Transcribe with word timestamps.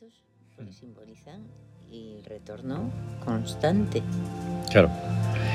momentos 0.00 0.22
que 0.56 0.72
simbolizan 0.72 1.42
el 1.92 2.24
retorno 2.24 2.90
constante. 3.24 4.02
Claro. 4.70 4.90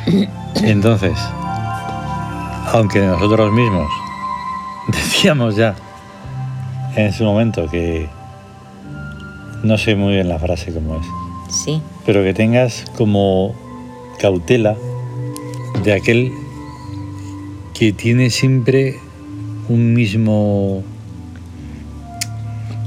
Entonces, 0.64 1.18
aunque 2.73 3.02
nosotros 3.02 3.52
mismos 3.52 3.89
decíamos 4.88 5.55
ya 5.55 5.76
en 6.96 7.12
su 7.13 7.23
momento 7.23 7.68
que 7.70 8.08
no 9.63 9.78
sé 9.78 9.96
muy 9.96 10.13
bien 10.13 10.29
la 10.29 10.39
frase 10.39 10.73
cómo 10.73 10.96
es, 10.96 11.05
Sí, 11.49 11.81
pero 12.05 12.23
que 12.23 12.33
tengas 12.33 12.85
como 12.97 13.55
cautela 14.19 14.75
de 15.83 15.93
aquel 15.93 16.31
que 17.73 17.93
tiene 17.93 18.30
siempre 18.30 18.99
un 19.70 19.93
mismo, 19.93 20.84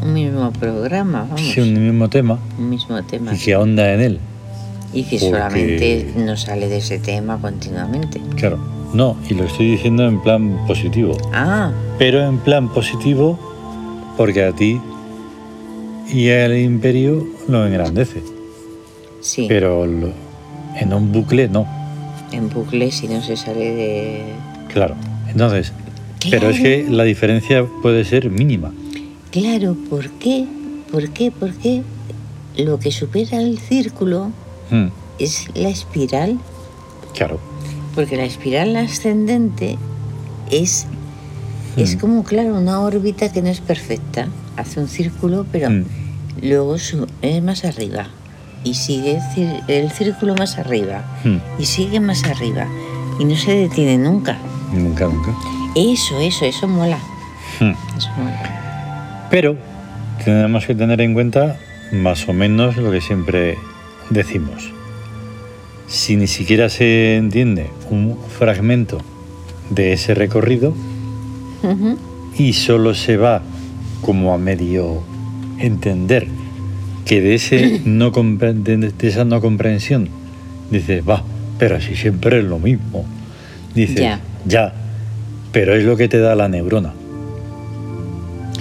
un 0.02 0.12
mismo 0.14 0.50
programa, 0.52 1.22
vamos. 1.28 1.40
sí, 1.40 1.60
un 1.60 1.72
mismo 1.84 2.08
tema 2.08 2.38
un 2.58 2.70
mismo 2.70 3.02
tema. 3.04 3.34
y 3.34 3.38
que 3.38 3.54
ahonda 3.54 3.92
en 3.94 4.00
él. 4.00 4.18
Y 4.92 5.02
que 5.04 5.18
porque- 5.18 5.30
solamente 5.30 6.12
no 6.16 6.36
sale 6.36 6.68
de 6.68 6.78
ese 6.78 6.98
tema 6.98 7.38
continuamente. 7.40 8.20
Claro, 8.36 8.58
no, 8.94 9.16
y 9.28 9.34
lo 9.34 9.44
estoy 9.44 9.70
diciendo 9.72 10.06
en 10.06 10.20
plan 10.22 10.58
positivo, 10.66 11.16
Ah, 11.32 11.72
pero 11.98 12.22
en 12.26 12.38
plan 12.38 12.68
positivo 12.72 13.38
porque 14.16 14.44
a 14.44 14.52
ti 14.52 14.80
y 16.12 16.30
al 16.30 16.56
imperio 16.56 17.26
lo 17.48 17.66
engrandece, 17.66 18.22
sí. 19.20 19.44
pero 19.48 19.84
lo- 19.86 20.12
en 20.76 20.92
un 20.94 21.12
bucle 21.12 21.48
no, 21.48 21.66
En 22.32 22.48
bucle 22.50 22.90
si 22.90 23.08
no 23.08 23.22
se 23.22 23.36
sale 23.36 23.74
de... 23.74 24.22
claro. 24.72 24.94
Entonces, 25.30 25.72
pero 26.30 26.48
es 26.50 26.60
que 26.60 26.86
la 26.88 27.04
diferencia 27.04 27.64
puede 27.82 28.04
ser 28.04 28.30
mínima. 28.30 28.72
Claro, 29.30 29.76
¿por 29.90 30.08
qué? 30.12 30.46
¿Por 30.90 31.10
qué? 31.10 31.30
¿Por 31.30 31.52
qué? 31.54 31.82
Lo 32.56 32.78
que 32.78 32.90
supera 32.92 33.38
el 33.40 33.58
círculo 33.58 34.30
Mm, 34.70 34.88
es 35.18 35.46
la 35.54 35.68
espiral, 35.70 36.38
claro, 37.14 37.40
porque 37.94 38.16
la 38.18 38.24
espiral 38.24 38.76
ascendente 38.76 39.78
es, 40.50 40.86
es 41.78 41.96
Mm. 41.96 41.98
como, 42.00 42.22
claro, 42.24 42.54
una 42.54 42.80
órbita 42.80 43.32
que 43.32 43.40
no 43.40 43.48
es 43.48 43.60
perfecta. 43.60 44.28
Hace 44.56 44.80
un 44.80 44.88
círculo, 44.88 45.46
pero 45.50 45.70
Mm, 45.70 45.84
luego 46.42 46.74
es 46.74 47.42
más 47.42 47.64
arriba. 47.64 48.08
Y 48.64 48.74
sigue 48.74 49.18
el 49.68 49.90
círculo 49.92 50.34
más 50.34 50.58
arriba. 50.58 51.04
Y 51.58 51.64
sigue 51.64 52.00
más 52.00 52.24
arriba. 52.24 52.66
Y 53.18 53.24
no 53.24 53.36
se 53.36 53.52
detiene 53.54 53.96
nunca. 53.98 54.36
nunca, 54.72 55.06
nunca. 55.06 55.32
Eso, 55.76 56.18
eso, 56.20 56.44
eso 56.44 56.66
mola. 56.68 56.98
Eso 57.96 58.08
mola. 58.18 58.57
Pero 59.30 59.56
tenemos 60.24 60.66
que 60.66 60.74
tener 60.74 61.00
en 61.00 61.14
cuenta 61.14 61.56
más 61.92 62.28
o 62.28 62.32
menos 62.32 62.76
lo 62.76 62.90
que 62.90 63.00
siempre 63.00 63.56
decimos. 64.10 64.70
Si 65.86 66.16
ni 66.16 66.26
siquiera 66.26 66.68
se 66.68 67.16
entiende 67.16 67.70
un 67.90 68.18
fragmento 68.38 68.98
de 69.70 69.92
ese 69.92 70.14
recorrido 70.14 70.74
y 72.38 72.52
solo 72.52 72.94
se 72.94 73.16
va 73.16 73.42
como 74.02 74.32
a 74.32 74.38
medio 74.38 75.02
entender 75.58 76.28
que 77.04 77.20
de, 77.20 77.34
ese 77.34 77.80
no 77.84 78.12
compre- 78.12 78.54
de, 78.54 78.76
de 78.76 79.08
esa 79.08 79.24
no 79.24 79.40
comprensión 79.40 80.08
dices, 80.70 81.02
va, 81.08 81.24
pero 81.58 81.80
si 81.80 81.96
siempre 81.96 82.38
es 82.40 82.44
lo 82.44 82.58
mismo. 82.58 83.06
Dices, 83.74 84.00
ya, 84.46 84.72
pero 85.52 85.74
es 85.74 85.84
lo 85.84 85.96
que 85.96 86.08
te 86.08 86.18
da 86.18 86.34
la 86.34 86.48
neurona. 86.48 86.92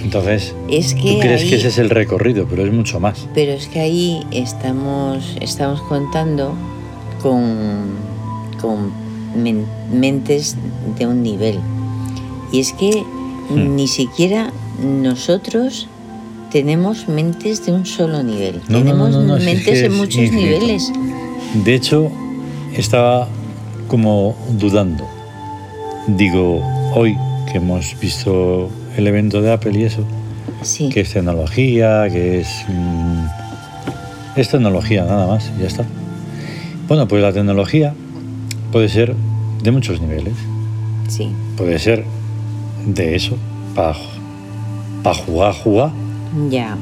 Entonces, 0.02 0.54
Es 0.70 0.94
que 0.94 1.12
Tú 1.14 1.18
crees 1.20 1.42
ahí- 1.42 1.48
que 1.50 1.56
ese 1.56 1.68
es 1.68 1.78
el 1.78 1.90
recorrido, 1.90 2.46
pero 2.48 2.64
es 2.64 2.72
mucho 2.72 3.00
más. 3.00 3.26
Pero 3.34 3.52
es 3.52 3.66
que 3.68 3.80
ahí 3.80 4.22
estamos, 4.30 5.36
estamos 5.40 5.80
contando 5.82 6.54
con, 7.22 7.86
con 8.60 8.92
men- 9.36 9.66
mentes 9.92 10.56
de 10.98 11.06
un 11.06 11.22
nivel. 11.22 11.58
Y 12.52 12.60
es 12.60 12.72
que 12.72 13.04
Hmm. 13.50 13.76
ni 13.76 13.88
siquiera 13.88 14.52
nosotros 14.82 15.88
tenemos 16.52 17.08
mentes 17.08 17.66
de 17.66 17.72
un 17.72 17.84
solo 17.84 18.22
nivel. 18.22 18.60
No, 18.68 18.78
no, 18.78 18.84
tenemos 18.84 19.10
no, 19.10 19.22
no, 19.22 19.36
si 19.36 19.40
es 19.40 19.46
mentes 19.54 19.78
que 19.80 19.86
en 19.86 19.96
muchos 19.96 20.22
infinito. 20.22 20.46
niveles. 20.60 20.92
De 21.64 21.74
hecho, 21.74 22.10
estaba 22.76 23.28
como 23.88 24.34
dudando. 24.58 25.04
Digo, 26.06 26.62
hoy 26.94 27.16
que 27.50 27.58
hemos 27.58 27.98
visto 28.00 28.70
el 28.98 29.06
evento 29.06 29.40
de 29.40 29.52
Apple 29.52 29.78
y 29.78 29.84
eso, 29.84 30.04
Sí, 30.62 30.88
que 30.88 31.00
es 31.02 31.12
tecnología, 31.12 32.08
que 32.10 32.40
es... 32.40 32.48
mm, 32.68 33.26
es 34.36 34.48
tecnología, 34.48 35.04
nada 35.04 35.26
más, 35.26 35.50
ya 35.58 35.66
está. 35.66 35.84
Bueno, 36.88 37.06
pues 37.06 37.22
la 37.22 37.32
tecnología 37.32 37.94
puede 38.72 38.88
ser 38.88 39.14
de 39.62 39.70
muchos 39.70 40.00
niveles. 40.00 40.34
sí, 41.08 41.30
Puede 41.56 41.78
ser 41.78 42.04
de 42.86 43.16
eso, 43.16 43.36
para 43.74 43.94
jugar, 45.14 45.52
jugar, 45.54 45.90
ya. 46.50 46.76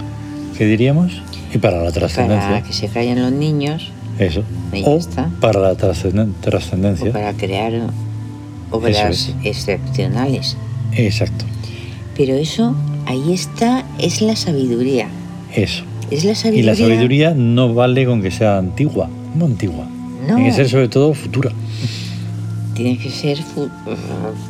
¿qué 0.57 0.65
diríamos? 0.67 1.23
Y 1.53 1.59
para 1.59 1.83
la 1.83 1.93
trascendencia. 1.93 2.49
Para 2.49 2.63
que 2.63 2.73
se 2.73 2.89
callen 2.89 3.23
los 3.23 3.33
niños 3.33 3.91
Eso. 4.19 4.43
Y 4.73 4.83
ya 4.83 4.89
o 4.89 4.99
está. 4.99 5.31
para 5.41 5.61
la 5.61 5.71
o 5.73 5.77
trascendencia. 5.77 7.13
para 7.13 7.33
crear 7.35 7.73
obras 8.71 9.11
es. 9.11 9.35
excepcionales. 9.45 10.57
Exacto. 10.93 11.45
Pero 12.17 12.35
eso, 12.35 12.75
ahí 13.07 13.33
está, 13.33 13.85
es 13.99 14.23
la 14.23 14.37
sabiduría. 14.37 15.09
Eso. 15.55 15.85
Es 16.11 16.25
la 16.25 16.33
Y 16.33 16.35
sabiduría. 16.35 16.71
la 16.73 16.77
sabiduría 16.77 17.35
no 17.35 17.75
vale 17.75 18.07
con 18.07 18.23
que 18.23 18.31
sea 18.31 18.59
antigua, 18.59 19.09
no 19.35 19.45
antigua. 19.47 19.87
No. 20.29 20.37
Tiene 20.37 20.51
que 20.51 20.53
ser 20.57 20.69
sobre 20.69 20.89
todo 20.89 21.15
futura. 21.15 21.51
Tiene 22.75 22.99
que 22.99 23.11
ser 23.11 23.39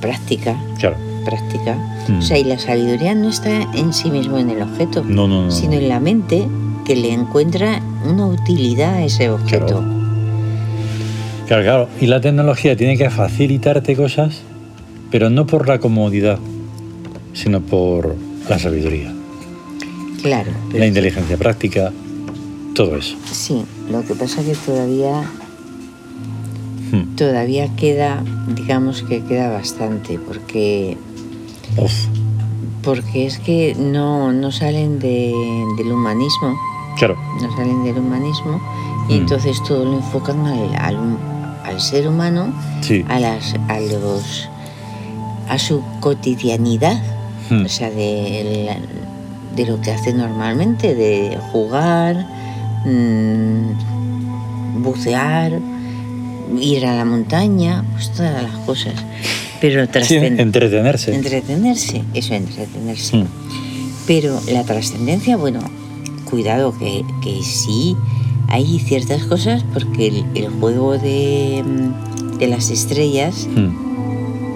práctica, 0.00 0.56
Claro. 0.78 0.96
práctica. 1.24 1.76
Mm. 2.08 2.18
O 2.18 2.22
sea, 2.22 2.38
y 2.38 2.44
la 2.44 2.58
sabiduría 2.58 3.14
no 3.14 3.28
está 3.28 3.62
en 3.74 3.92
sí 3.92 4.10
mismo 4.10 4.38
en 4.38 4.50
el 4.50 4.62
objeto, 4.62 5.02
No, 5.04 5.26
no, 5.28 5.44
no. 5.46 5.50
sino 5.50 5.74
en 5.74 5.88
la 5.88 6.00
mente 6.00 6.46
que 6.84 6.94
le 6.96 7.12
encuentra 7.12 7.80
una 8.08 8.26
utilidad 8.26 8.94
a 8.94 9.04
ese 9.04 9.30
objeto. 9.30 9.84
Claro, 11.46 11.62
claro. 11.62 11.88
Y 12.00 12.06
la 12.06 12.20
tecnología 12.20 12.76
tiene 12.76 12.96
que 12.96 13.08
facilitarte 13.10 13.94
cosas, 13.96 14.40
pero 15.10 15.30
no 15.30 15.46
por 15.46 15.68
la 15.68 15.78
comodidad, 15.78 16.38
sino 17.36 17.60
por 17.60 18.16
la 18.48 18.58
sabiduría, 18.58 19.12
Claro. 20.22 20.50
pero 20.68 20.78
la 20.80 20.86
inteligencia 20.86 21.36
práctica, 21.36 21.92
todo 22.74 22.96
eso. 22.96 23.16
Sí, 23.30 23.64
lo 23.90 24.02
que 24.04 24.14
pasa 24.14 24.42
que 24.42 24.54
todavía 24.54 25.22
Hmm. 26.92 27.16
todavía 27.16 27.68
queda, 27.76 28.22
digamos 28.54 29.02
que 29.02 29.22
queda 29.24 29.50
bastante, 29.50 30.18
porque 30.20 30.96
Uf. 31.76 31.92
porque 32.82 33.26
es 33.26 33.38
que 33.40 33.74
no, 33.76 34.32
no 34.32 34.52
salen 34.52 35.00
de- 35.00 35.34
del 35.76 35.90
humanismo, 35.92 36.56
Claro. 36.96 37.16
no 37.42 37.54
salen 37.56 37.82
del 37.82 37.98
humanismo 37.98 38.60
y 39.08 39.14
Mm. 39.14 39.16
entonces 39.22 39.60
todo 39.66 39.84
lo 39.84 39.94
enfocan 39.94 40.46
al, 40.46 40.74
al, 40.76 40.96
al 41.64 41.80
ser 41.80 42.06
humano, 42.06 42.52
Sí. 42.82 43.04
a 43.08 43.18
las 43.18 43.54
a 43.68 43.80
los 43.80 44.48
a 45.48 45.58
su 45.58 45.82
cotidianidad, 46.00 47.02
Hmm. 47.50 47.64
o 47.64 47.68
sea, 47.68 47.90
de, 47.90 48.76
de 49.54 49.66
lo 49.66 49.80
que 49.80 49.90
hace 49.92 50.12
normalmente, 50.12 50.94
de 50.94 51.38
jugar, 51.52 52.26
mm, 52.84 54.82
bucear, 54.82 55.58
ir 56.60 56.86
a 56.86 56.94
la 56.96 57.04
montaña, 57.04 57.84
pues 57.92 58.12
todas 58.12 58.42
las 58.42 58.52
cosas. 58.64 58.94
Pero 59.60 59.84
Sí, 60.04 60.14
entretenerse. 60.16 61.14
entretenerse, 61.14 62.02
eso, 62.14 62.34
entretenerse. 62.34 63.16
Hmm. 63.16 63.26
Pero 64.06 64.40
la 64.52 64.62
trascendencia, 64.64 65.36
bueno, 65.36 65.60
cuidado 66.30 66.76
que, 66.78 67.04
que 67.22 67.42
sí 67.42 67.96
hay 68.48 68.78
ciertas 68.78 69.24
cosas 69.24 69.64
porque 69.72 70.08
el, 70.08 70.24
el 70.34 70.48
juego 70.50 70.98
de, 70.98 71.64
mm, 71.66 72.38
de 72.38 72.46
las 72.46 72.70
estrellas, 72.70 73.48
Hmm. 73.54 73.70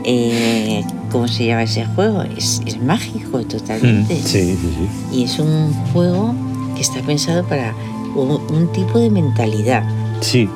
eh, 0.05 0.85
¿cómo 1.11 1.29
se 1.29 1.47
llama 1.47 1.65
ese 1.65 1.85
juego? 1.87 2.23
Es, 2.23 2.63
es 2.67 2.83
mágico 2.83 3.41
totalmente. 3.43 4.17
Sí, 4.17 4.57
sí, 4.57 4.57
sí. 4.57 5.17
Y 5.19 5.25
es 5.25 5.39
un 5.39 5.73
juego 5.93 6.35
que 6.75 6.81
está 6.83 7.01
pensado 7.01 7.45
para 7.47 7.75
un, 8.15 8.41
un 8.53 8.73
tipo 8.73 8.99
de 8.99 9.11
mentalidad. 9.11 9.83
Sí, 10.21 10.49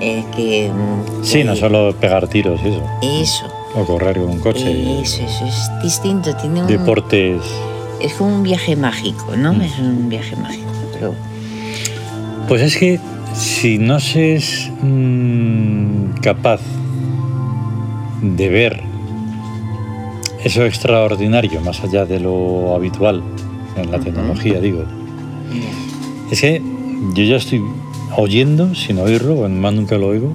eh, 0.00 0.24
que, 0.34 0.68
mm, 0.68 1.24
sí, 1.24 1.44
no 1.44 1.54
solo 1.54 1.94
pegar 2.00 2.26
tiros 2.26 2.60
y 2.64 2.68
eso. 2.68 2.82
Eso, 3.02 3.46
O 3.76 3.84
correr 3.84 4.18
con 4.18 4.30
un 4.30 4.40
coche. 4.40 5.00
eso, 5.00 5.22
eso 5.22 5.46
es 5.46 5.70
distinto. 5.82 6.34
Tiene 6.36 6.62
un, 6.62 6.66
Deportes. 6.66 7.40
Es 8.00 8.14
como 8.14 8.34
un 8.34 8.42
viaje 8.42 8.74
mágico, 8.74 9.36
¿no? 9.36 9.52
Mm. 9.52 9.60
Es 9.60 9.78
un 9.78 10.08
viaje 10.08 10.34
mágico, 10.36 10.66
pero 10.92 11.14
Pues 12.48 12.62
es 12.62 12.76
que 12.76 12.98
si 13.34 13.78
no 13.78 14.00
se 14.00 14.34
es 14.34 14.70
mm, 14.82 16.14
capaz 16.20 16.60
de 18.22 18.48
ver 18.48 18.82
eso 20.44 20.64
extraordinario, 20.64 21.60
más 21.60 21.82
allá 21.82 22.04
de 22.04 22.20
lo 22.20 22.74
habitual 22.74 23.22
en 23.76 23.90
la 23.90 23.98
tecnología, 23.98 24.60
digo, 24.60 24.82
Ya. 24.82 26.30
Es 26.32 26.40
que 26.40 26.62
yo 27.14 27.24
ya 27.24 27.36
estoy 27.36 27.62
oyendo, 28.16 28.74
sin 28.74 28.98
oírlo, 28.98 29.34
bueno, 29.34 29.60
más 29.60 29.74
nunca 29.74 29.98
lo 29.98 30.08
oigo, 30.08 30.32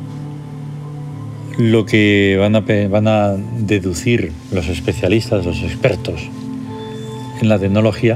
lo 1.57 1.85
que 1.85 2.37
van 2.39 2.55
a, 2.55 2.65
pe- 2.65 2.87
van 2.87 3.07
a 3.07 3.31
deducir 3.59 4.31
los 4.51 4.67
especialistas, 4.67 5.43
los 5.45 5.61
expertos 5.63 6.21
en 7.41 7.49
la 7.49 7.57
tecnología. 7.57 8.15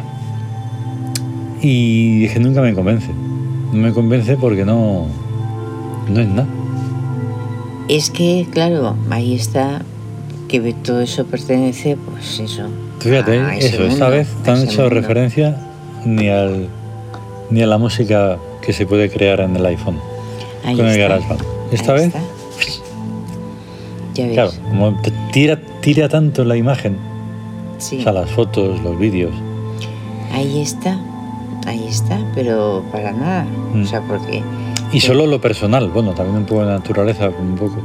Y 1.61 2.19
dije, 2.21 2.39
nunca 2.39 2.61
me 2.61 2.73
convence. 2.73 3.07
No 3.73 3.81
me 3.81 3.93
convence 3.93 4.35
porque 4.37 4.63
no, 4.65 5.07
no 6.07 6.19
es 6.19 6.27
nada. 6.27 6.47
Es 7.87 8.09
que, 8.11 8.47
claro, 8.51 8.95
ahí 9.09 9.33
está 9.33 9.81
que 10.59 10.73
todo 10.73 11.01
eso 11.01 11.25
pertenece, 11.25 11.97
pues 11.97 12.39
eso. 12.39 12.67
Fíjate, 12.99 13.37
eso, 13.57 13.83
esta 13.83 14.05
mundo, 14.05 14.09
vez 14.09 14.27
a 14.27 14.43
te 14.43 14.51
han 14.51 14.61
hecho 14.63 14.81
mundo. 14.81 14.89
referencia 14.89 15.57
ni 16.05 16.29
al 16.29 16.67
ni 17.49 17.61
a 17.61 17.67
la 17.67 17.77
música 17.77 18.37
que 18.61 18.73
se 18.73 18.85
puede 18.85 19.09
crear 19.09 19.41
en 19.41 19.55
el 19.55 19.65
iPhone 19.65 19.99
Ahí 20.63 20.75
con 20.75 20.85
el 20.85 20.91
está, 20.91 21.01
GarageBand. 21.01 21.41
Esta 21.71 21.93
ahí 21.93 21.97
vez, 21.99 22.07
está. 22.07 22.21
Ya 24.13 24.25
ves. 24.25 24.33
claro, 24.33 24.51
como 24.69 25.01
te 25.01 25.11
tira, 25.31 25.59
tira 25.79 26.09
tanto 26.09 26.43
la 26.43 26.57
imagen, 26.57 26.97
sí. 27.77 27.99
o 27.99 28.03
sea, 28.03 28.11
las 28.11 28.29
fotos, 28.29 28.81
los 28.81 28.99
vídeos, 28.99 29.33
Ahí 30.33 30.61
está, 30.61 30.97
ahí 31.65 31.85
está, 31.87 32.19
pero 32.35 32.83
para 32.91 33.11
nada. 33.11 33.45
Mm. 33.73 33.83
O 33.83 33.85
sea, 33.85 34.01
porque 34.01 34.43
y 34.93 34.99
solo 34.99 35.25
lo 35.25 35.39
personal, 35.39 35.89
bueno, 35.89 36.11
también 36.11 36.37
un 36.39 36.45
poco 36.45 36.65
de 36.65 36.71
naturaleza, 36.71 37.29
un 37.29 37.55
poco. 37.55 37.77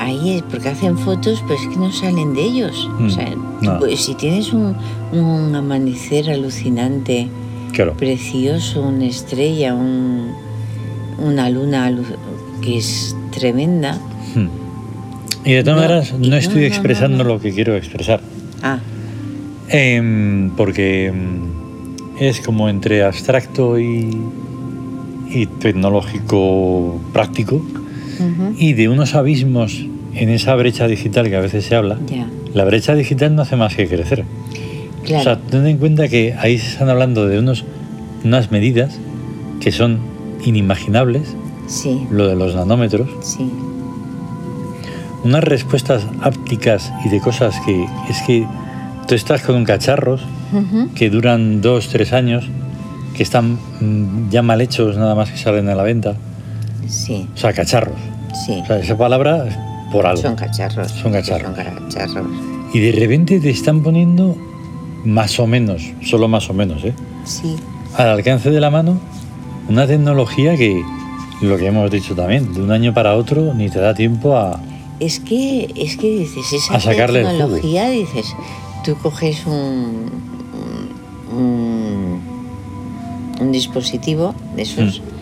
Ahí 0.00 0.36
es 0.38 0.42
porque 0.42 0.68
hacen 0.70 0.96
fotos, 0.98 1.42
pero 1.46 1.60
es 1.60 1.66
que 1.68 1.76
no 1.76 1.92
salen 1.92 2.34
de 2.34 2.42
ellos. 2.42 2.88
Mm, 2.98 3.04
O 3.06 3.10
sea, 3.10 3.34
no. 3.62 3.78
pues, 3.78 4.00
si 4.04 4.14
tienes 4.14 4.52
un, 4.52 4.74
un 5.12 5.54
amanecer 5.54 6.30
alucinante, 6.30 7.28
Claro, 7.72 7.94
precioso, 7.94 8.82
una 8.82 9.04
estrella, 9.06 9.74
un- 9.74 10.32
una 11.24 11.48
luna 11.50 11.94
que 12.62 12.78
es 12.78 13.14
tremenda. 13.30 13.94
Hmm. 14.34 14.48
Y 15.44 15.52
de 15.52 15.62
todas 15.62 15.76
No, 15.76 15.82
maneras, 15.82 16.14
no 16.18 16.36
estoy 16.36 16.62
no, 16.62 16.66
expresando 16.66 17.22
lo 17.24 17.38
que 17.40 17.52
quiero 17.52 17.76
expresar. 17.76 18.20
Ah, 18.62 18.78
Em, 19.68 20.50
porque 20.56 21.06
em, 21.06 21.42
es 22.18 22.40
como 22.40 22.68
entre 22.68 23.04
abstracto 23.04 23.78
y, 23.78 24.16
y 25.30 25.46
tecnológico 25.46 26.98
práctico 27.12 27.62
y 28.56 28.72
de 28.74 28.88
unos 28.88 29.14
abismos 29.14 29.84
en 30.14 30.28
esa 30.28 30.54
brecha 30.54 30.86
digital 30.86 31.28
que 31.28 31.36
a 31.36 31.40
veces 31.40 31.64
se 31.64 31.76
habla. 31.76 31.98
La 32.54 32.64
brecha 32.64 32.94
digital 32.94 33.34
no 33.34 33.42
hace 33.42 33.56
más 33.56 33.74
que 33.74 33.86
crecer. 33.86 34.24
claro. 35.04 35.20
O 35.20 35.24
sea, 35.24 35.38
ten 35.38 35.66
en 35.66 35.78
cuenta 35.78 36.08
que 36.08 36.34
ahí 36.38 36.58
se 36.58 36.68
están 36.68 36.88
hablando 36.88 37.26
de 37.28 37.38
unos, 37.38 37.64
unas 38.24 38.50
medidas 38.50 38.98
que 39.60 39.72
son 39.72 39.98
inimaginables, 40.44 41.34
sí, 41.66 42.06
lo 42.10 42.26
de 42.26 42.34
los 42.34 42.54
nanómetros, 42.54 43.08
sí, 43.20 43.50
unas 45.22 45.44
respuestas 45.44 46.06
ápticas 46.22 46.92
y 47.04 47.08
de 47.10 47.20
cosas 47.20 47.54
que 47.66 47.84
es 48.08 48.22
que 48.26 48.46
tú 49.06 49.14
estás 49.14 49.42
con 49.42 49.64
cacharros 49.64 50.22
ujú, 50.52 50.88
que 50.94 51.10
duran 51.10 51.60
dos, 51.60 51.88
tres 51.88 52.12
años, 52.12 52.48
que 53.14 53.22
están 53.22 53.58
mm, 53.80 54.30
ya 54.30 54.42
mal 54.42 54.60
hechos 54.60 54.96
nada 54.96 55.14
más 55.14 55.30
que 55.30 55.36
salen 55.36 55.68
a 55.68 55.74
la 55.74 55.82
venta. 55.82 56.14
Sí, 56.88 57.28
O 57.34 57.36
sea, 57.36 57.52
cacharros. 57.52 57.96
sí. 58.46 58.60
O 58.62 58.66
sea, 58.66 58.78
esa 58.78 58.96
palabra 58.96 59.46
es 59.48 59.56
por 59.92 60.06
algo. 60.06 60.22
Son 60.22 60.34
cacharros. 60.36 60.90
Son 60.92 61.12
cacharros. 61.12 61.54
Son 61.54 61.54
cacharros. 61.54 62.26
Y 62.72 62.78
de 62.80 62.92
repente 62.92 63.40
te 63.40 63.50
están 63.50 63.82
poniendo 63.82 64.36
más 65.04 65.38
o 65.40 65.46
menos, 65.46 65.82
solo 66.04 66.28
más 66.28 66.48
o 66.50 66.54
menos, 66.54 66.84
¿eh? 66.84 66.94
Sí, 67.24 67.56
al 67.96 68.08
alcance 68.08 68.50
de 68.50 68.60
la 68.60 68.70
mano 68.70 68.98
una 69.68 69.86
tecnología 69.86 70.56
que, 70.56 70.82
lo 71.42 71.56
que 71.56 71.66
hemos 71.66 71.90
dicho 71.90 72.14
también, 72.14 72.52
de 72.54 72.62
un 72.62 72.70
año 72.70 72.92
para 72.94 73.16
otro 73.16 73.54
ni 73.54 73.68
te 73.70 73.78
da 73.80 73.94
tiempo 73.94 74.36
a... 74.36 74.60
es 75.00 75.20
que, 75.20 75.72
es 75.76 75.96
que 75.96 76.08
dices, 76.18 76.52
esa 76.52 76.74
A 76.74 76.80
sacarle 76.80 77.20
el 77.20 77.26
jugo. 77.26 77.38
tecnología, 77.38 77.88
dices, 77.90 78.34
tú 78.84 78.96
coges 78.96 79.46
un, 79.46 80.10
un, 81.32 82.20
un 83.40 83.52
dispositivo 83.52 84.34
de 84.56 84.62
esos, 84.62 85.00
Mm. 85.00 85.19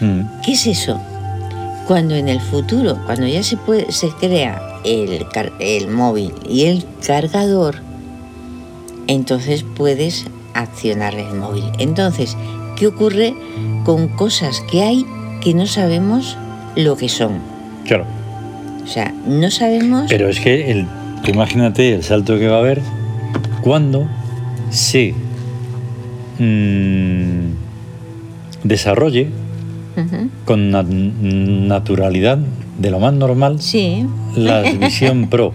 mm. 0.00 0.40
¿Qué 0.44 0.52
es 0.52 0.66
eso? 0.66 1.00
Cuando 1.86 2.14
en 2.14 2.28
el 2.28 2.40
futuro, 2.40 2.98
cuando 3.06 3.26
ya 3.26 3.42
se, 3.42 3.56
puede, 3.56 3.90
se 3.92 4.08
crea 4.10 4.60
el, 4.84 5.26
el 5.58 5.88
móvil 5.88 6.32
y 6.48 6.64
el 6.64 6.84
cargador, 7.06 7.76
entonces 9.06 9.64
puedes 9.74 10.26
accionar 10.54 11.14
el 11.14 11.34
móvil. 11.34 11.64
Entonces, 11.78 12.36
¿qué 12.76 12.86
ocurre 12.86 13.34
con 13.84 14.08
cosas 14.08 14.62
que 14.70 14.82
hay 14.82 15.06
que 15.40 15.54
no 15.54 15.66
sabemos 15.66 16.36
lo 16.76 16.96
que 16.96 17.08
son? 17.08 17.38
Claro. 17.86 18.04
O 18.84 18.86
sea, 18.86 19.14
no 19.26 19.50
sabemos... 19.50 20.06
Pero 20.08 20.28
es 20.28 20.40
que 20.40 20.70
el, 20.70 20.86
imagínate 21.26 21.94
el 21.94 22.02
salto 22.02 22.38
que 22.38 22.48
va 22.48 22.56
a 22.56 22.60
haber 22.60 22.82
cuando 23.62 24.06
se 24.70 25.14
mm, 26.38 27.50
desarrolle 28.64 29.28
con 30.44 30.70
na- 30.70 30.84
naturalidad 30.84 32.38
de 32.78 32.90
lo 32.90 33.00
más 33.00 33.12
normal 33.12 33.60
Sí, 33.60 34.06
la 34.36 34.62
visión 34.78 35.28
Pro. 35.28 35.52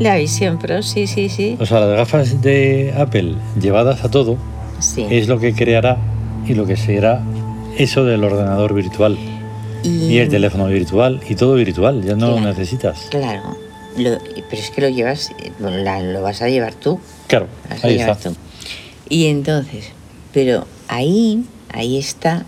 la 0.00 0.16
visión 0.16 0.58
Pro, 0.58 0.82
sí, 0.82 1.06
sí, 1.06 1.28
sí. 1.28 1.56
O 1.60 1.66
sea, 1.66 1.80
las 1.80 1.96
gafas 1.96 2.42
de 2.42 2.92
Apple 2.98 3.34
llevadas 3.60 4.02
a 4.04 4.10
todo 4.10 4.36
sí. 4.80 5.06
es 5.08 5.28
lo 5.28 5.38
que 5.38 5.52
creará 5.54 5.98
y 6.46 6.54
lo 6.54 6.66
que 6.66 6.76
será 6.76 7.22
eso 7.78 8.04
del 8.04 8.24
ordenador 8.24 8.74
virtual 8.74 9.16
y 9.84 10.18
el 10.18 10.28
teléfono 10.28 10.66
virtual 10.66 11.20
y 11.28 11.36
todo 11.36 11.54
virtual, 11.54 12.02
ya 12.02 12.16
no 12.16 12.30
lo 12.32 12.40
necesitas. 12.40 13.06
Claro, 13.10 13.56
lo- 13.96 14.18
pero 14.50 14.62
es 14.62 14.70
que 14.70 14.80
lo 14.80 14.88
llevas, 14.88 15.30
lo, 15.60 15.70
la- 15.70 16.02
lo 16.02 16.22
vas 16.22 16.42
a 16.42 16.48
llevar 16.48 16.74
tú. 16.74 16.98
Claro, 17.28 17.46
ahí 17.84 17.94
está. 18.00 18.16
tú. 18.16 18.34
Y 19.08 19.26
entonces, 19.26 19.92
pero 20.36 20.66
ahí, 20.88 21.42
ahí 21.72 21.96
está 21.96 22.44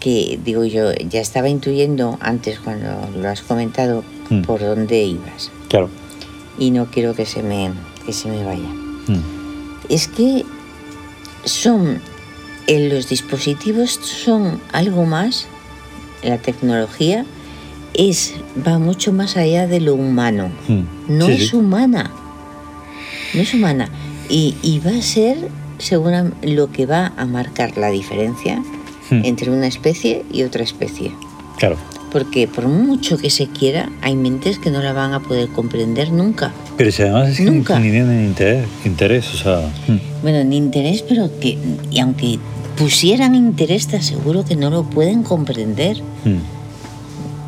que, 0.00 0.40
digo 0.44 0.64
yo, 0.64 0.90
ya 1.08 1.20
estaba 1.20 1.48
intuyendo 1.48 2.18
antes 2.20 2.58
cuando 2.58 2.88
lo 3.16 3.28
has 3.28 3.42
comentado 3.42 4.02
Mm. 4.28 4.42
por 4.42 4.58
dónde 4.60 5.04
ibas. 5.04 5.52
Claro. 5.68 5.88
Y 6.58 6.72
no 6.72 6.86
quiero 6.86 7.14
que 7.14 7.24
se 7.24 7.44
me, 7.44 7.70
que 8.04 8.12
se 8.12 8.28
me 8.28 8.42
vaya. 8.44 8.68
Mm. 9.06 9.20
Es 9.88 10.08
que 10.08 10.44
son, 11.44 12.00
en 12.66 12.88
los 12.88 13.08
dispositivos 13.08 13.90
son 14.02 14.60
algo 14.72 15.04
más, 15.04 15.46
la 16.24 16.38
tecnología 16.38 17.24
es, 17.94 18.34
va 18.66 18.80
mucho 18.80 19.12
más 19.12 19.36
allá 19.36 19.68
de 19.68 19.78
lo 19.80 19.94
humano 19.94 20.50
Mm. 20.66 20.82
no 21.18 21.26
Sí, 21.26 21.32
es 21.34 21.48
sí. 21.50 21.56
humana. 21.56 22.10
No 23.34 23.40
es 23.42 23.54
humana. 23.54 23.88
Y, 24.28 24.56
y 24.62 24.80
va 24.80 24.90
a 24.90 25.02
ser 25.02 25.36
segura, 25.82 26.30
lo 26.42 26.70
que 26.70 26.86
va 26.86 27.12
a 27.16 27.24
marcar 27.26 27.76
la 27.76 27.88
diferencia 27.90 28.62
Mm. 29.10 29.24
entre 29.24 29.50
una 29.50 29.66
especie 29.66 30.24
y 30.32 30.42
otra 30.44 30.62
especie. 30.62 31.10
Claro. 31.58 31.76
Porque 32.10 32.46
por 32.48 32.66
mucho 32.68 33.18
que 33.18 33.30
se 33.30 33.46
quiera, 33.48 33.90
hay 34.00 34.16
mentes 34.16 34.58
que 34.58 34.70
no 34.70 34.80
la 34.80 34.92
van 34.92 35.12
a 35.12 35.20
poder 35.20 35.48
comprender 35.48 36.12
nunca. 36.12 36.52
Pero 36.78 36.90
si 36.92 37.02
además 37.02 37.30
es 37.30 37.36
que 37.38 37.44
Nunca. 37.44 37.78
ni 37.78 37.90
tienen 37.90 38.24
interés, 38.24 38.66
interés, 38.84 39.34
o 39.34 39.36
sea, 39.36 39.72
mm, 39.88 40.22
Bueno, 40.22 40.44
ni 40.44 40.56
interés, 40.56 41.02
pero 41.02 41.30
que, 41.40 41.58
y 41.90 41.98
aunque 42.00 42.38
pusieran 42.76 43.34
interés, 43.34 43.86
te 43.88 43.96
aseguro 43.96 44.44
que 44.44 44.56
no 44.56 44.70
lo 44.70 44.84
pueden 44.84 45.22
comprender. 45.22 45.98
Mm. 46.24 46.38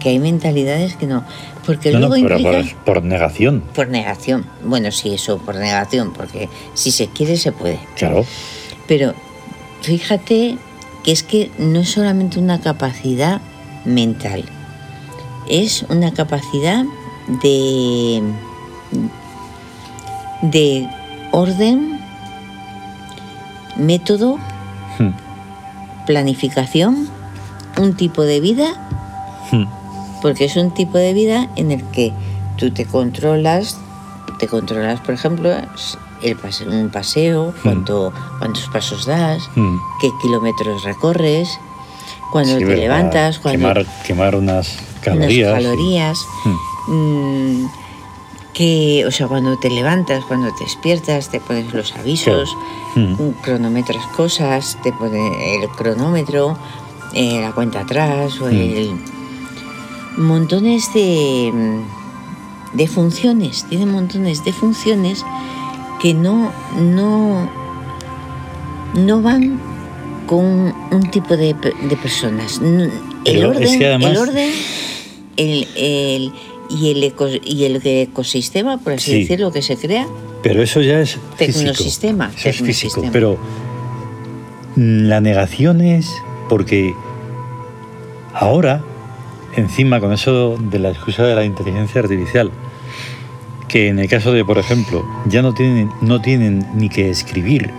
Que 0.05 0.11
hay 0.11 0.19
mentalidades 0.19 0.95
que 0.97 1.07
no. 1.07 1.25
Porque 1.65 1.91
No, 1.91 1.99
no, 1.99 2.09
luego 2.09 2.23
pero 2.29 2.39
implica. 2.39 2.75
por, 2.85 2.95
por 2.97 3.03
negación. 3.05 3.63
Por 3.75 3.89
negación. 3.89 4.45
Bueno, 4.63 4.93
sí, 4.93 5.15
eso, 5.15 5.39
por 5.39 5.55
negación, 5.57 6.13
porque 6.13 6.49
si 6.75 6.91
se 6.93 7.09
quiere, 7.09 7.37
se 7.39 7.51
puede. 7.53 7.79
Claro. 7.97 8.25
Pero 8.87 9.15
fíjate 9.81 10.59
que 11.03 11.11
es 11.13 11.23
que 11.23 11.51
no 11.59 11.81
es 11.81 11.91
solamente 11.91 12.39
una 12.39 12.61
capacidad 12.61 13.41
mental, 13.87 14.45
es 15.49 15.85
una 15.89 16.13
capacidad 16.13 16.85
de, 17.43 18.23
de 20.43 20.87
orden, 21.33 21.99
método, 23.77 24.39
Mm. 24.99 25.11
planificación, 26.07 27.09
un 27.79 27.95
tipo 27.95 28.23
de 28.23 28.41
vida 28.41 28.75
Mm. 29.51 29.65
Porque 30.25 30.47
es 30.47 30.57
un 30.57 30.71
tipo 30.71 30.97
de 30.97 31.13
vida 31.13 31.51
en 31.57 31.71
el 31.71 31.85
que 31.91 32.11
tú 32.57 32.71
te 32.71 32.87
controlas, 32.87 33.77
te 34.39 34.49
controlas, 34.49 34.99
por 35.01 35.13
ejemplo, 35.13 35.51
el 36.23 36.37
pase- 36.37 36.67
un 36.67 36.89
paseo, 36.89 37.53
cuánto, 37.63 38.11
cuántos 38.39 38.67
pasos 38.69 39.05
das, 39.05 39.43
Mm. 39.55 39.77
qué 40.01 40.09
kilómetros 40.23 40.83
recorres, 40.83 41.61
cuando 42.33 42.59
Sí, 42.59 42.65
te 42.65 42.75
levantas, 42.75 43.39
cuando 43.39 43.59
Quemar, 43.69 43.87
quemar 44.07 44.35
unas 44.35 44.79
unas 44.79 45.01
calorías. 45.03 45.53
calorías, 45.53 46.19
Mm. 46.87 47.67
que, 48.55 49.05
o 49.07 49.11
sea, 49.11 49.29
cuando 49.29 49.59
te 49.59 49.69
levantas, 49.69 50.25
cuando 50.25 50.55
te 50.55 50.65
despiertas, 50.65 51.29
te 51.29 51.39
pones 51.41 51.71
los 51.75 51.95
avisos, 51.97 52.57
Mm. 52.95 53.15
cronometras 53.43 54.07
cosas, 54.17 54.79
te 54.83 54.91
pone 54.91 55.57
el 55.57 55.69
cronómetro, 55.69 56.57
eh, 57.13 57.43
la 57.43 57.53
cuenta 57.53 57.81
atrás 57.81 58.41
o 58.41 58.49
el 58.49 58.95
montones 60.17 60.93
de 60.95 61.51
mm, 61.53 62.77
de 62.77 62.89
funciones, 62.89 63.65
tiene 63.69 63.87
montones 63.87 64.45
de 64.45 64.53
funciones 64.53 65.25
que 66.01 66.13
no 66.15 66.51
no 66.81 67.49
no 68.95 69.23
van 69.23 69.61
con 70.27 70.75
un 70.91 71.11
tipo 71.11 71.37
de, 71.37 71.55
de 71.55 71.97
personas. 71.97 72.61
El 73.25 73.45
orden, 73.45 73.63
es 73.63 73.77
que 73.77 73.87
además- 73.87 74.11
el 74.13 74.17
orden, 74.19 74.51
el, 75.37 75.69
el- 75.77 76.33
y 76.71 76.91
el 76.91 77.05
eco- 77.05 77.29
y 77.45 77.65
el 77.65 77.81
ecosistema, 77.85 78.79
por 78.79 78.95
así 78.95 79.11
Sí. 79.13 79.19
decirlo, 79.21 79.53
que 79.53 79.61
se 79.63 79.77
crea, 79.77 80.07
Pero 80.43 80.63
eso 80.63 80.81
ya 80.81 81.01
es 81.01 81.19
físico. 81.37 81.59
Tecnosistema, 81.71 82.31
Eso 82.37 82.49
es 82.49 82.61
físico. 82.63 83.03
Pero 83.13 83.37
mm, 84.77 85.07
la 85.07 85.21
negación 85.21 85.81
es 85.83 86.11
porque 86.49 86.95
ahora, 88.33 88.83
encima 89.57 90.01
con 90.01 90.13
eso 90.13 90.57
de 90.59 90.79
la 90.79 90.91
excusa 90.91 91.25
de 91.25 91.35
la 91.35 91.45
inteligencia 91.45 92.01
artificial, 92.01 92.51
que 93.69 93.89
en 93.89 93.99
el 93.99 94.09
caso 94.09 94.33
de, 94.33 94.45
por 94.45 94.59
ejemplo, 94.59 95.05
ya 95.27 95.43
no 95.43 95.53
tienen, 95.55 95.91
no 96.01 96.21
tienen 96.21 96.67
ni 96.75 96.89
que 96.89 97.11
escribir, 97.11 97.71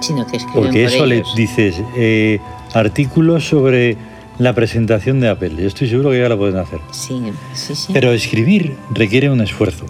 sino 0.00 0.26
que 0.26 0.36
escriben 0.36 0.62
porque 0.62 0.84
por 0.84 0.92
eso 0.92 1.06
le 1.06 1.22
dices 1.36 1.80
eh, 1.96 2.40
artículos 2.74 3.46
sobre 3.48 3.96
la 4.38 4.54
presentación 4.54 5.20
de 5.20 5.28
Apple. 5.28 5.50
Yo 5.58 5.66
estoy 5.66 5.88
seguro 5.88 6.10
que 6.10 6.20
ya 6.20 6.28
lo 6.28 6.38
pueden 6.38 6.56
hacer. 6.56 6.80
Sí, 6.92 7.20
sí, 7.54 7.74
sí. 7.74 7.92
Pero 7.92 8.12
escribir 8.12 8.76
requiere 8.90 9.28
un 9.30 9.40
esfuerzo 9.40 9.84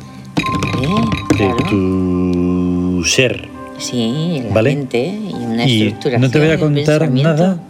Eh, 0.83 1.39
de 1.39 1.65
tu 1.69 3.05
ser. 3.05 3.49
Sí, 3.79 4.43
la 4.49 4.55
¿Vale? 4.55 4.75
mente 4.77 5.07
y 5.09 5.33
una 5.35 5.67
Y 5.67 5.95
no 6.19 6.31
te 6.31 6.39
voy 6.39 6.49
a 6.51 6.59
contar 6.59 7.11
nada 7.11 7.63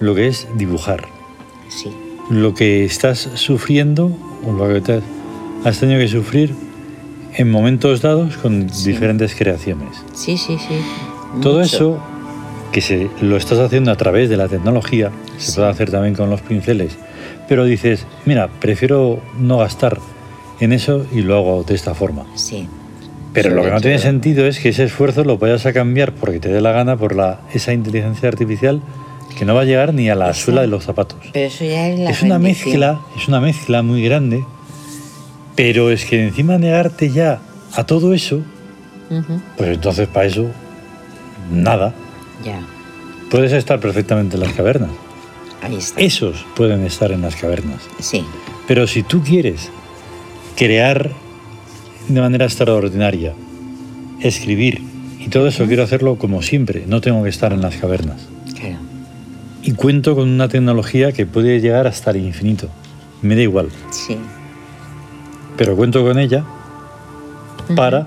lo 0.00 0.14
que 0.14 0.28
es 0.28 0.46
dibujar. 0.56 1.06
Sí, 1.68 1.90
Lo 2.30 2.54
que 2.54 2.84
estás 2.84 3.18
sufriendo 3.34 4.12
o 4.46 4.52
lo 4.52 4.68
que 4.72 4.80
te 4.80 5.00
has 5.64 5.78
tenido 5.80 5.98
que 6.00 6.08
sufrir 6.08 6.54
en 7.36 7.50
momentos 7.50 8.02
dados 8.02 8.36
con 8.36 8.68
Sí. 8.70 8.90
diferentes 8.90 9.34
creaciones. 9.34 9.88
sí, 10.14 10.36
sí, 10.36 10.56
sí. 10.58 10.74
Todo 11.42 11.60
Mucho. 11.60 11.62
eso 11.62 11.98
que 12.72 12.80
se, 12.80 13.08
lo 13.20 13.36
estás 13.36 13.58
haciendo 13.58 13.90
a 13.90 13.96
través 13.96 14.28
de 14.28 14.36
la 14.36 14.48
tecnología, 14.48 15.10
se 15.38 15.52
puede 15.52 15.68
hacer 15.68 15.90
también 15.90 16.14
con 16.14 16.28
los 16.30 16.40
pinceles, 16.42 16.96
pero 17.48 17.64
dices, 17.64 18.06
mira, 18.26 18.48
prefiero 18.60 19.20
no 19.38 19.58
gastar 19.58 19.98
en 20.60 20.72
eso 20.72 21.06
y 21.12 21.20
lo 21.22 21.36
hago 21.36 21.62
de 21.64 21.74
esta 21.74 21.94
forma. 21.94 22.24
Sí. 22.34 22.66
Pero 23.32 23.50
lo 23.54 23.62
que 23.62 23.70
no 23.70 23.80
tiene 23.80 23.98
sentido 23.98 24.46
es 24.46 24.58
que 24.58 24.70
ese 24.70 24.84
esfuerzo 24.84 25.22
lo 25.22 25.38
vayas 25.38 25.64
a 25.66 25.72
cambiar 25.72 26.12
porque 26.12 26.40
te 26.40 26.48
dé 26.48 26.60
la 26.60 26.72
gana 26.72 26.96
por 26.96 27.14
la, 27.14 27.40
esa 27.54 27.72
inteligencia 27.72 28.28
artificial 28.28 28.80
que 29.38 29.44
no 29.44 29.54
va 29.54 29.62
a 29.62 29.64
llegar 29.64 29.94
ni 29.94 30.08
a 30.10 30.14
la 30.14 30.30
Eso. 30.30 30.46
suela 30.46 30.60
de 30.62 30.66
los 30.66 30.84
zapatos. 30.84 31.18
Pero 31.32 31.46
eso 31.46 31.64
ya 31.64 31.88
es 31.88 31.98
la 31.98 32.10
es 32.10 32.22
una 32.22 32.38
mezcla, 32.38 33.00
es 33.16 33.28
una 33.28 33.40
mezcla 33.40 33.82
muy 33.82 34.02
grande, 34.02 34.44
pero 35.56 35.90
es 35.90 36.04
que 36.04 36.22
encima 36.26 36.58
negarte 36.58 37.10
ya 37.10 37.40
a 37.74 37.84
todo 37.84 38.14
eso, 38.14 38.42
pues 39.56 39.70
entonces 39.70 40.08
para 40.08 40.26
eso 40.26 40.46
nada. 41.52 41.94
Ya, 42.44 42.60
Puedes 43.30 43.52
estar 43.52 43.78
perfectamente 43.80 44.36
en 44.36 44.42
las 44.42 44.52
cavernas. 44.52 44.90
ahí 45.62 45.76
está. 45.76 46.00
Esos 46.00 46.46
pueden 46.56 46.84
estar 46.84 47.10
en 47.12 47.22
las 47.22 47.36
cavernas. 47.36 47.82
Sí, 48.00 48.24
Pero 48.66 48.86
si 48.86 49.02
tú 49.02 49.22
quieres 49.22 49.70
crear 50.56 51.10
de 52.08 52.20
manera 52.20 52.46
extraordinaria, 52.46 53.34
escribir 54.20 54.82
y 55.20 55.28
todo 55.28 55.46
eso, 55.48 55.66
quiero 55.66 55.82
hacerlo 55.82 56.16
como 56.16 56.40
siempre, 56.42 56.84
no 56.86 57.00
tengo 57.00 57.22
que 57.22 57.28
estar 57.28 57.52
en 57.52 57.60
las 57.60 57.76
cavernas. 57.76 58.26
Y 59.68 59.72
cuento 59.72 60.14
con 60.16 60.30
una 60.30 60.48
tecnología 60.48 61.12
que 61.12 61.26
puede 61.26 61.60
llegar 61.60 61.86
hasta 61.86 62.10
el 62.12 62.16
infinito. 62.24 62.70
Me 63.20 63.36
da 63.36 63.42
igual, 63.42 63.68
Sí. 63.90 64.16
pero 65.58 65.76
cuento 65.76 66.02
con 66.02 66.18
ella 66.18 66.42
para 67.76 68.06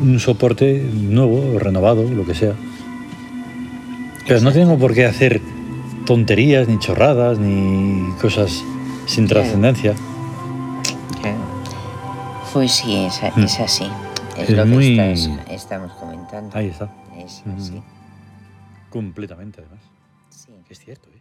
un 0.00 0.20
soporte 0.20 0.80
nuevo, 0.94 1.58
renovado, 1.58 2.04
lo 2.08 2.24
que 2.24 2.36
sea. 2.36 2.52
Pero 4.28 4.40
no 4.42 4.52
tengo 4.52 4.78
por 4.78 4.94
qué 4.94 5.04
hacer 5.04 5.40
tonterías, 6.06 6.68
ni 6.68 6.78
chorradas, 6.78 7.36
ni 7.40 8.08
cosas 8.20 8.62
sin 9.06 9.26
Claro. 9.26 9.40
trascendencia. 9.42 9.94
Claro. 11.20 11.38
Pues 12.52 12.70
sí, 12.70 12.94
es, 12.94 13.20
Mm. 13.36 13.42
es 13.42 13.58
así. 13.58 13.88
Es, 14.38 14.50
Es 14.50 14.56
lo 14.56 14.66
muy- 14.66 14.94
que 14.94 15.12
estás- 15.14 15.50
estamos 15.50 15.90
comentando. 15.94 16.56
Ahí 16.56 16.68
está. 16.68 16.88
Es 17.18 17.42
así. 17.58 17.82
Completamente, 18.88 19.62
además. 19.62 19.80
Es 20.72 20.80
cierto. 20.80 21.11